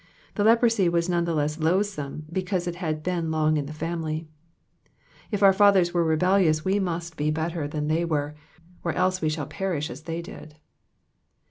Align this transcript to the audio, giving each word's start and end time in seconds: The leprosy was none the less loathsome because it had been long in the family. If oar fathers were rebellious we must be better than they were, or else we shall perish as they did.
The 0.33 0.43
leprosy 0.43 0.89
was 0.89 1.09
none 1.09 1.25
the 1.25 1.35
less 1.35 1.59
loathsome 1.59 2.25
because 2.31 2.65
it 2.65 2.73
had 2.77 3.03
been 3.03 3.29
long 3.29 3.55
in 3.55 3.67
the 3.67 3.71
family. 3.71 4.27
If 5.29 5.43
oar 5.43 5.53
fathers 5.53 5.93
were 5.93 6.03
rebellious 6.03 6.65
we 6.65 6.79
must 6.79 7.15
be 7.15 7.29
better 7.29 7.67
than 7.67 7.87
they 7.87 8.03
were, 8.03 8.33
or 8.83 8.93
else 8.93 9.21
we 9.21 9.29
shall 9.29 9.45
perish 9.45 9.91
as 9.91 10.01
they 10.01 10.23
did. 10.23 10.55